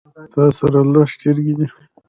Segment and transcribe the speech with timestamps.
[0.33, 1.67] تاسره لس چرګې دي